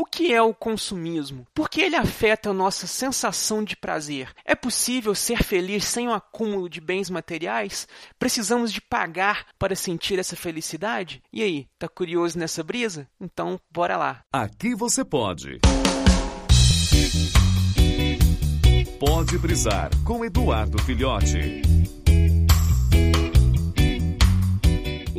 O 0.00 0.04
que 0.04 0.32
é 0.32 0.40
o 0.40 0.54
consumismo? 0.54 1.44
Por 1.52 1.68
que 1.68 1.80
ele 1.80 1.96
afeta 1.96 2.50
a 2.50 2.52
nossa 2.52 2.86
sensação 2.86 3.64
de 3.64 3.74
prazer? 3.74 4.32
É 4.44 4.54
possível 4.54 5.12
ser 5.12 5.42
feliz 5.42 5.84
sem 5.86 6.06
o 6.06 6.12
acúmulo 6.12 6.68
de 6.68 6.80
bens 6.80 7.10
materiais? 7.10 7.88
Precisamos 8.16 8.72
de 8.72 8.80
pagar 8.80 9.46
para 9.58 9.74
sentir 9.74 10.16
essa 10.20 10.36
felicidade? 10.36 11.20
E 11.32 11.42
aí, 11.42 11.66
tá 11.76 11.88
curioso 11.88 12.38
nessa 12.38 12.62
brisa? 12.62 13.08
Então, 13.20 13.58
bora 13.72 13.96
lá. 13.96 14.20
Aqui 14.32 14.72
você 14.72 15.04
pode. 15.04 15.58
Pode 19.00 19.36
brisar 19.36 19.90
com 20.04 20.24
Eduardo 20.24 20.80
Filhote. 20.84 21.77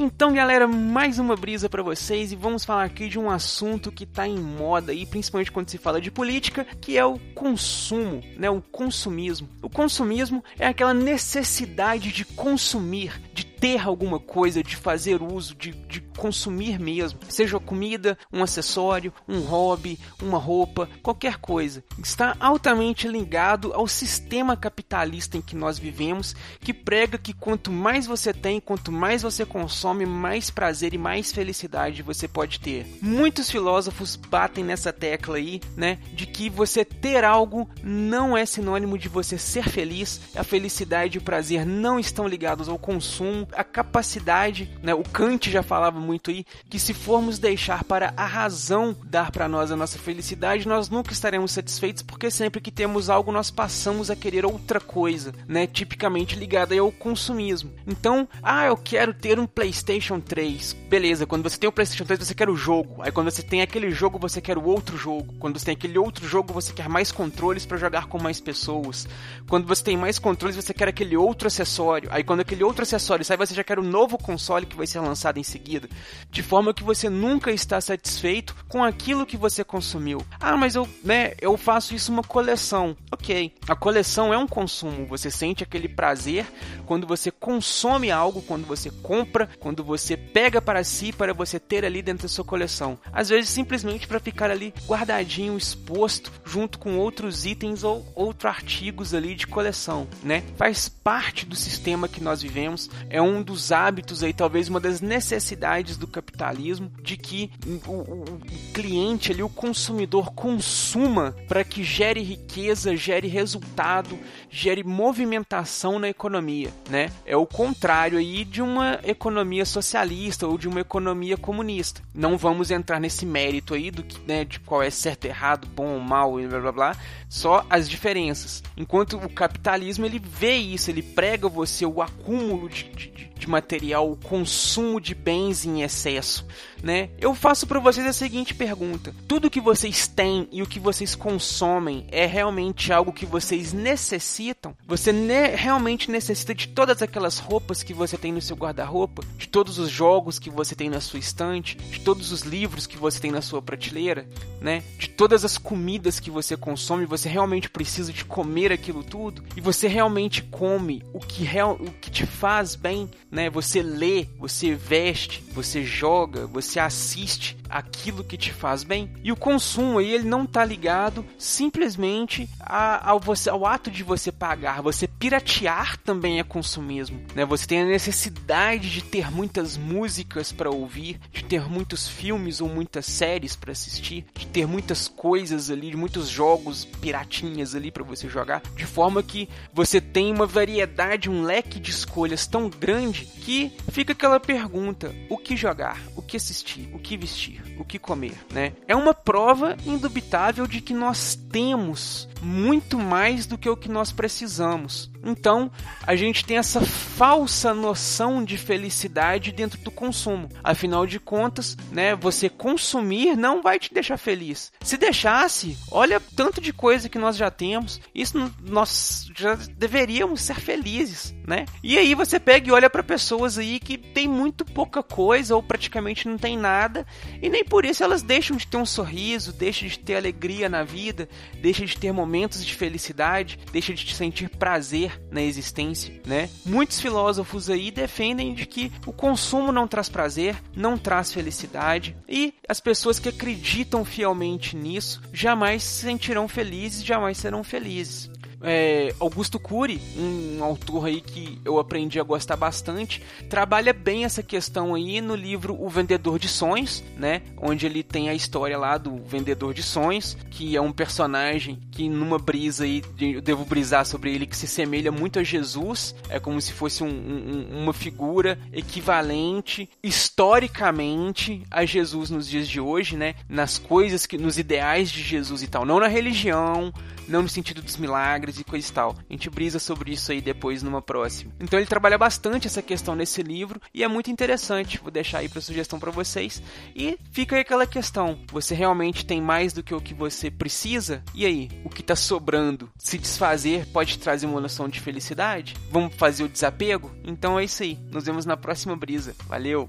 Então, 0.00 0.32
galera, 0.32 0.68
mais 0.68 1.18
uma 1.18 1.34
brisa 1.34 1.68
para 1.68 1.82
vocês 1.82 2.30
e 2.30 2.36
vamos 2.36 2.64
falar 2.64 2.84
aqui 2.84 3.08
de 3.08 3.18
um 3.18 3.28
assunto 3.28 3.90
que 3.90 4.06
tá 4.06 4.28
em 4.28 4.38
moda 4.38 4.92
aí, 4.92 5.04
principalmente 5.04 5.50
quando 5.50 5.68
se 5.68 5.76
fala 5.76 6.00
de 6.00 6.08
política, 6.08 6.64
que 6.80 6.96
é 6.96 7.04
o 7.04 7.18
consumo, 7.34 8.22
né? 8.36 8.48
O 8.48 8.62
consumismo. 8.62 9.48
O 9.60 9.68
consumismo 9.68 10.44
é 10.56 10.68
aquela 10.68 10.94
necessidade 10.94 12.12
de 12.12 12.24
consumir, 12.24 13.20
de 13.34 13.44
ter 13.44 13.80
alguma 13.80 14.20
coisa, 14.20 14.62
de 14.62 14.76
fazer 14.76 15.20
uso, 15.20 15.56
de, 15.56 15.72
de 15.72 16.00
consumir 16.18 16.78
mesmo, 16.80 17.20
seja 17.28 17.60
comida, 17.60 18.18
um 18.32 18.42
acessório, 18.42 19.12
um 19.26 19.40
hobby, 19.40 19.98
uma 20.20 20.36
roupa, 20.36 20.88
qualquer 21.02 21.36
coisa. 21.36 21.84
Está 22.02 22.36
altamente 22.40 23.06
ligado 23.06 23.72
ao 23.72 23.86
sistema 23.86 24.56
capitalista 24.56 25.36
em 25.36 25.40
que 25.40 25.54
nós 25.54 25.78
vivemos, 25.78 26.34
que 26.60 26.74
prega 26.74 27.16
que 27.16 27.32
quanto 27.32 27.70
mais 27.70 28.06
você 28.06 28.32
tem, 28.32 28.60
quanto 28.60 28.90
mais 28.90 29.22
você 29.22 29.46
consome, 29.46 30.04
mais 30.04 30.50
prazer 30.50 30.92
e 30.92 30.98
mais 30.98 31.32
felicidade 31.32 32.02
você 32.02 32.26
pode 32.26 32.58
ter. 32.58 32.98
Muitos 33.00 33.48
filósofos 33.48 34.16
batem 34.16 34.64
nessa 34.64 34.92
tecla 34.92 35.36
aí, 35.36 35.60
né, 35.76 35.98
de 36.12 36.26
que 36.26 36.50
você 36.50 36.84
ter 36.84 37.24
algo 37.24 37.68
não 37.82 38.36
é 38.36 38.44
sinônimo 38.44 38.98
de 38.98 39.08
você 39.08 39.38
ser 39.38 39.68
feliz. 39.68 40.20
A 40.34 40.42
felicidade 40.42 41.16
e 41.16 41.18
o 41.18 41.22
prazer 41.22 41.64
não 41.64 41.98
estão 41.98 42.26
ligados 42.26 42.68
ao 42.68 42.78
consumo, 42.78 43.46
a 43.52 43.62
capacidade, 43.62 44.68
né, 44.82 44.92
o 44.94 45.04
Kant 45.04 45.50
já 45.50 45.62
falava 45.62 46.00
muito 46.08 46.30
aí, 46.30 46.46
que 46.70 46.78
se 46.78 46.94
formos 46.94 47.38
deixar 47.38 47.84
para 47.84 48.14
a 48.16 48.24
razão 48.24 48.96
dar 49.04 49.30
para 49.30 49.46
nós 49.46 49.70
a 49.70 49.76
nossa 49.76 49.98
felicidade, 49.98 50.66
nós 50.66 50.88
nunca 50.88 51.12
estaremos 51.12 51.52
satisfeitos, 51.52 52.02
porque 52.02 52.30
sempre 52.30 52.62
que 52.62 52.70
temos 52.70 53.10
algo 53.10 53.30
nós 53.30 53.50
passamos 53.50 54.10
a 54.10 54.16
querer 54.16 54.46
outra 54.46 54.80
coisa, 54.80 55.34
né? 55.46 55.66
Tipicamente 55.66 56.34
ligada 56.34 56.74
ao 56.78 56.90
consumismo. 56.90 57.70
Então, 57.86 58.26
ah, 58.42 58.64
eu 58.64 58.76
quero 58.76 59.12
ter 59.12 59.38
um 59.38 59.46
PlayStation 59.46 60.18
3. 60.18 60.72
Beleza, 60.88 61.26
quando 61.26 61.42
você 61.42 61.58
tem 61.58 61.68
o 61.68 61.72
PlayStation 61.72 62.04
3, 62.04 62.20
você 62.20 62.34
quer 62.34 62.48
o 62.48 62.56
jogo. 62.56 63.02
Aí 63.02 63.12
quando 63.12 63.30
você 63.30 63.42
tem 63.42 63.60
aquele 63.60 63.90
jogo, 63.90 64.18
você 64.18 64.40
quer 64.40 64.56
o 64.56 64.64
outro 64.64 64.96
jogo. 64.96 65.34
Quando 65.38 65.58
você 65.58 65.66
tem 65.66 65.74
aquele 65.74 65.98
outro 65.98 66.26
jogo, 66.26 66.54
você 66.54 66.72
quer 66.72 66.88
mais 66.88 67.12
controles 67.12 67.66
para 67.66 67.76
jogar 67.76 68.06
com 68.06 68.18
mais 68.18 68.40
pessoas. 68.40 69.06
Quando 69.46 69.66
você 69.66 69.84
tem 69.84 69.96
mais 69.96 70.18
controles, 70.18 70.56
você 70.56 70.72
quer 70.72 70.88
aquele 70.88 71.18
outro 71.18 71.48
acessório. 71.48 72.08
Aí 72.10 72.24
quando 72.24 72.40
aquele 72.40 72.64
outro 72.64 72.82
acessório 72.82 73.24
sai, 73.26 73.36
você 73.36 73.54
já 73.54 73.62
quer 73.62 73.78
o 73.78 73.82
novo 73.82 74.16
console 74.16 74.64
que 74.64 74.76
vai 74.76 74.86
ser 74.86 75.00
lançado 75.00 75.38
em 75.38 75.42
seguida 75.42 75.86
de 76.30 76.42
forma 76.42 76.74
que 76.74 76.82
você 76.82 77.08
nunca 77.08 77.50
está 77.50 77.80
satisfeito 77.80 78.54
com 78.68 78.84
aquilo 78.84 79.26
que 79.26 79.36
você 79.36 79.64
consumiu. 79.64 80.24
Ah, 80.40 80.56
mas 80.56 80.74
eu, 80.74 80.88
né, 81.02 81.32
eu 81.40 81.56
faço 81.56 81.94
isso 81.94 82.12
uma 82.12 82.22
coleção. 82.22 82.96
OK. 83.10 83.54
A 83.66 83.74
coleção 83.74 84.32
é 84.32 84.38
um 84.38 84.46
consumo. 84.46 85.06
Você 85.06 85.30
sente 85.30 85.62
aquele 85.62 85.88
prazer 85.88 86.46
quando 86.86 87.06
você 87.06 87.30
consome 87.30 88.10
algo, 88.10 88.42
quando 88.42 88.66
você 88.66 88.90
compra, 88.90 89.48
quando 89.58 89.82
você 89.82 90.16
pega 90.16 90.60
para 90.60 90.84
si 90.84 91.12
para 91.12 91.32
você 91.32 91.58
ter 91.58 91.84
ali 91.84 92.02
dentro 92.02 92.22
da 92.22 92.28
sua 92.28 92.44
coleção. 92.44 92.98
Às 93.12 93.28
vezes 93.28 93.50
simplesmente 93.50 94.06
para 94.06 94.20
ficar 94.20 94.50
ali 94.50 94.72
guardadinho, 94.86 95.56
exposto 95.56 96.32
junto 96.44 96.78
com 96.78 96.98
outros 96.98 97.44
itens 97.44 97.84
ou 97.84 98.06
outros 98.14 98.46
artigos 98.46 99.14
ali 99.14 99.34
de 99.34 99.46
coleção, 99.46 100.06
né? 100.22 100.42
Faz 100.56 100.88
parte 100.88 101.46
do 101.46 101.56
sistema 101.56 102.08
que 102.08 102.22
nós 102.22 102.42
vivemos, 102.42 102.90
é 103.08 103.20
um 103.20 103.42
dos 103.42 103.72
hábitos 103.72 104.22
aí, 104.22 104.32
talvez 104.32 104.68
uma 104.68 104.80
das 104.80 105.00
necessidades 105.00 105.77
do 105.86 106.06
capitalismo 106.06 106.90
de 107.02 107.16
que 107.16 107.50
o, 107.66 107.90
o, 107.90 108.22
o 108.22 108.40
cliente 108.72 109.32
ali, 109.32 109.42
o 109.42 109.48
consumidor 109.48 110.32
consuma 110.32 111.34
para 111.46 111.64
que 111.64 111.82
gere 111.82 112.22
riqueza, 112.22 112.96
gere 112.96 113.28
resultado, 113.28 114.18
gere 114.50 114.82
movimentação 114.82 115.98
na 115.98 116.08
economia, 116.08 116.70
né? 116.88 117.10
É 117.24 117.36
o 117.36 117.46
contrário 117.46 118.18
aí 118.18 118.44
de 118.44 118.62
uma 118.62 118.98
economia 119.04 119.64
socialista 119.64 120.46
ou 120.46 120.58
de 120.58 120.68
uma 120.68 120.80
economia 120.80 121.36
comunista. 121.36 122.02
Não 122.14 122.36
vamos 122.36 122.70
entrar 122.70 123.00
nesse 123.00 123.24
mérito 123.24 123.74
aí 123.74 123.90
do 123.90 124.02
que, 124.02 124.20
né, 124.26 124.44
de 124.44 124.60
qual 124.60 124.82
é 124.82 124.90
certo, 124.90 125.26
errado, 125.26 125.68
bom 125.68 125.94
ou 125.94 126.00
mal 126.00 126.40
e 126.40 126.46
blá 126.46 126.60
blá 126.60 126.72
blá, 126.72 126.96
só 127.28 127.64
as 127.68 127.88
diferenças. 127.88 128.62
Enquanto 128.76 129.16
o 129.16 129.28
capitalismo 129.28 130.06
ele 130.06 130.18
vê 130.18 130.56
isso, 130.56 130.90
ele 130.90 131.02
prega 131.02 131.48
você 131.48 131.84
o 131.84 132.00
acúmulo 132.00 132.68
de, 132.68 132.84
de, 132.84 133.10
de 133.10 133.48
material, 133.48 134.10
o 134.10 134.16
consumo 134.16 135.00
de 135.00 135.14
bens 135.14 135.64
em 135.68 135.82
excesso, 135.82 136.46
né? 136.82 137.10
Eu 137.18 137.34
faço 137.34 137.66
para 137.66 137.78
vocês 137.78 138.06
a 138.06 138.12
seguinte 138.12 138.54
pergunta: 138.54 139.14
tudo 139.26 139.50
que 139.50 139.60
vocês 139.60 140.08
têm 140.08 140.48
e 140.50 140.62
o 140.62 140.66
que 140.66 140.80
vocês 140.80 141.14
consomem 141.14 142.06
é 142.10 142.26
realmente 142.26 142.92
algo 142.92 143.12
que 143.12 143.26
vocês 143.26 143.72
necessitam? 143.72 144.76
Você 144.86 145.12
ne 145.12 145.48
realmente 145.48 146.10
necessita 146.10 146.54
de 146.54 146.68
todas 146.68 147.02
aquelas 147.02 147.38
roupas 147.38 147.82
que 147.82 147.94
você 147.94 148.16
tem 148.16 148.32
no 148.32 148.40
seu 148.40 148.56
guarda-roupa, 148.56 149.22
de 149.36 149.48
todos 149.48 149.78
os 149.78 149.90
jogos 149.90 150.38
que 150.38 150.50
você 150.50 150.74
tem 150.74 150.88
na 150.88 151.00
sua 151.00 151.18
estante, 151.18 151.76
de 151.76 152.00
todos 152.00 152.32
os 152.32 152.42
livros 152.42 152.86
que 152.86 152.96
você 152.96 153.20
tem 153.20 153.30
na 153.30 153.42
sua 153.42 153.60
prateleira, 153.60 154.28
né? 154.60 154.82
De 154.98 155.08
todas 155.08 155.44
as 155.44 155.58
comidas 155.58 156.20
que 156.20 156.30
você 156.30 156.56
consome, 156.56 157.04
você 157.04 157.28
realmente 157.28 157.68
precisa 157.68 158.12
de 158.12 158.24
comer 158.24 158.72
aquilo 158.72 159.02
tudo 159.02 159.42
e 159.56 159.60
você 159.60 159.88
realmente 159.88 160.42
come 160.42 161.02
o 161.12 161.20
que 161.20 161.44
real, 161.44 161.74
o 161.74 161.90
que 161.90 162.10
te 162.10 162.26
faz 162.26 162.74
bem, 162.74 163.10
né? 163.30 163.50
Você 163.50 163.82
lê, 163.82 164.26
você 164.38 164.74
veste, 164.74 165.42
você 165.58 165.82
joga, 165.82 166.46
você 166.46 166.78
assiste 166.78 167.56
aquilo 167.68 168.24
que 168.24 168.36
te 168.36 168.52
faz 168.52 168.82
bem. 168.84 169.10
E 169.22 169.32
o 169.32 169.36
consumo 169.36 169.98
aí 169.98 170.12
ele 170.12 170.28
não 170.28 170.44
está 170.44 170.64
ligado 170.64 171.24
simplesmente 171.38 172.48
a, 172.60 173.10
ao, 173.10 173.20
você, 173.20 173.50
ao 173.50 173.66
ato 173.66 173.90
de 173.90 174.02
você 174.02 174.32
pagar. 174.32 174.82
Você 174.82 175.06
piratear 175.06 175.96
também 175.98 176.38
é 176.38 176.42
consumismo, 176.42 177.22
né? 177.34 177.44
Você 177.44 177.66
tem 177.66 177.82
a 177.82 177.86
necessidade 177.86 178.90
de 178.90 179.02
ter 179.02 179.30
muitas 179.30 179.76
músicas 179.76 180.52
para 180.52 180.70
ouvir, 180.70 181.20
de 181.32 181.44
ter 181.44 181.68
muitos 181.68 182.08
filmes 182.08 182.60
ou 182.60 182.68
muitas 182.68 183.06
séries 183.06 183.56
para 183.56 183.72
assistir, 183.72 184.24
de 184.34 184.46
ter 184.46 184.66
muitas 184.66 185.08
coisas 185.08 185.70
ali, 185.70 185.90
de 185.90 185.96
muitos 185.96 186.28
jogos 186.28 186.84
piratinhas 186.84 187.74
ali 187.74 187.90
para 187.90 188.04
você 188.04 188.28
jogar, 188.28 188.62
de 188.76 188.86
forma 188.86 189.22
que 189.22 189.48
você 189.72 190.00
tem 190.00 190.32
uma 190.32 190.46
variedade, 190.46 191.30
um 191.30 191.42
leque 191.42 191.80
de 191.80 191.90
escolhas 191.90 192.46
tão 192.46 192.68
grande 192.68 193.24
que 193.26 193.72
fica 193.90 194.12
aquela 194.12 194.40
pergunta: 194.40 195.14
o 195.28 195.36
que 195.36 195.56
jogar, 195.56 196.00
o 196.16 196.22
que 196.22 196.36
assistir, 196.36 196.88
o 196.92 196.98
que 196.98 197.16
vestir, 197.16 197.57
o 197.78 197.84
que 197.84 197.98
comer, 197.98 198.34
né? 198.50 198.72
É 198.86 198.94
uma 198.94 199.14
prova 199.14 199.76
indubitável 199.86 200.66
de 200.66 200.80
que 200.80 200.92
nós 200.92 201.34
temos 201.50 202.28
muito 202.42 202.98
mais 202.98 203.46
do 203.46 203.58
que 203.58 203.68
o 203.68 203.76
que 203.76 203.88
nós 203.88 204.12
precisamos. 204.12 205.10
Então, 205.24 205.70
a 206.06 206.14
gente 206.14 206.44
tem 206.44 206.58
essa 206.58 206.80
falsa 206.80 207.74
noção 207.74 208.44
de 208.44 208.56
felicidade 208.56 209.52
dentro 209.52 209.80
do 209.80 209.90
consumo. 209.90 210.48
Afinal 210.62 211.06
de 211.06 211.18
contas, 211.18 211.76
né, 211.90 212.14
você 212.14 212.48
consumir 212.48 213.36
não 213.36 213.62
vai 213.62 213.78
te 213.78 213.92
deixar 213.92 214.16
feliz. 214.16 214.72
Se 214.80 214.96
deixasse, 214.96 215.76
olha 215.90 216.20
tanto 216.20 216.60
de 216.60 216.72
coisa 216.72 217.08
que 217.08 217.18
nós 217.18 217.36
já 217.36 217.50
temos, 217.50 218.00
isso 218.14 218.52
nós 218.62 219.28
já 219.36 219.54
deveríamos 219.76 220.42
ser 220.42 220.60
felizes, 220.60 221.34
né? 221.48 221.64
E 221.82 221.96
aí 221.96 222.14
você 222.14 222.38
pega 222.38 222.68
e 222.68 222.72
olha 222.72 222.90
para 222.90 223.02
pessoas 223.02 223.56
aí 223.56 223.80
que 223.80 223.96
tem 223.96 224.28
muito 224.28 224.66
pouca 224.66 225.02
coisa 225.02 225.56
ou 225.56 225.62
praticamente 225.62 226.28
não 226.28 226.36
tem 226.36 226.58
nada, 226.58 227.06
e 227.40 227.48
nem 227.48 227.64
por 227.64 227.86
isso 227.86 228.04
elas 228.04 228.22
deixam 228.22 228.54
de 228.54 228.66
ter 228.66 228.76
um 228.76 228.84
sorriso, 228.84 229.52
deixam 229.52 229.88
de 229.88 229.98
ter 229.98 230.16
alegria 230.16 230.68
na 230.68 230.84
vida, 230.84 231.26
deixam 231.60 231.86
de 231.86 231.96
ter 231.96 232.12
momentos 232.12 232.64
de 232.64 232.74
felicidade, 232.74 233.58
deixam 233.72 233.94
de 233.94 234.14
sentir 234.14 234.50
prazer 234.50 235.18
na 235.30 235.40
existência, 235.40 236.20
né? 236.26 236.50
Muitos 236.66 237.00
filósofos 237.00 237.70
aí 237.70 237.90
defendem 237.90 238.52
de 238.52 238.66
que 238.66 238.92
o 239.06 239.12
consumo 239.12 239.72
não 239.72 239.88
traz 239.88 240.10
prazer, 240.10 240.54
não 240.76 240.98
traz 240.98 241.32
felicidade 241.32 242.14
e 242.28 242.52
as 242.68 242.78
pessoas 242.78 243.18
que 243.18 243.30
acreditam 243.30 244.04
fielmente 244.04 244.76
nisso 244.76 245.22
jamais 245.32 245.82
se 245.82 246.02
sentirão 246.02 246.46
felizes, 246.46 247.02
jamais 247.02 247.38
serão 247.38 247.64
felizes. 247.64 248.30
É, 248.62 249.14
Augusto 249.20 249.58
Cury, 249.58 250.00
um 250.16 250.64
autor 250.64 251.06
aí 251.06 251.20
que 251.20 251.60
eu 251.64 251.78
aprendi 251.78 252.18
a 252.18 252.24
gostar 252.24 252.56
bastante, 252.56 253.22
trabalha 253.48 253.92
bem 253.92 254.24
essa 254.24 254.42
questão 254.42 254.94
aí 254.94 255.20
no 255.20 255.34
livro 255.34 255.76
O 255.80 255.88
Vendedor 255.88 256.38
de 256.38 256.48
Sonhos, 256.48 257.04
né? 257.16 257.42
Onde 257.56 257.86
ele 257.86 258.02
tem 258.02 258.28
a 258.28 258.34
história 258.34 258.76
lá 258.76 258.98
do 258.98 259.16
vendedor 259.18 259.72
de 259.72 259.82
sonhos, 259.82 260.36
que 260.50 260.76
é 260.76 260.80
um 260.80 260.92
personagem 260.92 261.78
que 261.90 262.08
numa 262.08 262.38
brisa 262.38 262.84
aí, 262.84 263.02
eu 263.20 263.40
devo 263.40 263.64
brisar 263.64 264.04
sobre 264.04 264.34
ele, 264.34 264.46
que 264.46 264.56
se 264.56 264.66
semelha 264.66 265.12
muito 265.12 265.38
a 265.38 265.44
Jesus, 265.44 266.14
é 266.28 266.40
como 266.40 266.60
se 266.60 266.72
fosse 266.72 267.04
um, 267.04 267.08
um, 267.08 267.82
uma 267.82 267.92
figura 267.92 268.58
equivalente 268.72 269.88
historicamente 270.02 271.62
a 271.70 271.84
Jesus 271.84 272.30
nos 272.30 272.48
dias 272.48 272.66
de 272.66 272.80
hoje, 272.80 273.16
né? 273.16 273.34
Nas 273.48 273.78
coisas 273.78 274.26
que, 274.26 274.36
nos 274.36 274.58
ideais 274.58 275.10
de 275.10 275.22
Jesus 275.22 275.62
e 275.62 275.68
tal, 275.68 275.84
não 275.84 276.00
na 276.00 276.08
religião, 276.08 276.92
não 277.28 277.42
no 277.42 277.48
sentido 277.48 277.82
dos 277.82 277.96
milagres 277.96 278.47
e 278.56 278.64
coisa 278.64 278.88
e 278.88 278.92
tal. 278.92 279.16
A 279.28 279.32
gente 279.32 279.50
brisa 279.50 279.78
sobre 279.78 280.12
isso 280.12 280.30
aí 280.32 280.40
depois 280.40 280.82
numa 280.82 281.02
próxima. 281.02 281.52
Então 281.60 281.78
ele 281.78 281.86
trabalha 281.86 282.16
bastante 282.16 282.66
essa 282.66 282.80
questão 282.80 283.14
nesse 283.14 283.42
livro 283.42 283.80
e 283.92 284.04
é 284.04 284.08
muito 284.08 284.30
interessante. 284.30 284.98
Vou 284.98 285.10
deixar 285.10 285.38
aí 285.38 285.48
para 285.48 285.60
sugestão 285.60 285.98
para 285.98 286.10
vocês. 286.10 286.62
E 286.94 287.18
fica 287.32 287.56
aí 287.56 287.62
aquela 287.62 287.86
questão: 287.86 288.38
você 288.50 288.74
realmente 288.74 289.26
tem 289.26 289.40
mais 289.40 289.72
do 289.72 289.82
que 289.82 289.94
o 289.94 290.00
que 290.00 290.14
você 290.14 290.50
precisa? 290.50 291.22
E 291.34 291.44
aí, 291.44 291.68
o 291.84 291.90
que 291.90 292.02
tá 292.02 292.16
sobrando? 292.16 292.90
Se 292.96 293.18
desfazer 293.18 293.86
pode 293.86 294.18
trazer 294.18 294.46
uma 294.46 294.60
noção 294.60 294.88
de 294.88 295.00
felicidade? 295.00 295.74
Vamos 295.90 296.14
fazer 296.14 296.44
o 296.44 296.48
desapego? 296.48 297.10
Então 297.24 297.58
é 297.58 297.64
isso 297.64 297.82
aí. 297.82 297.98
Nos 298.10 298.24
vemos 298.24 298.46
na 298.46 298.56
próxima 298.56 298.96
brisa. 298.96 299.34
Valeu! 299.46 299.88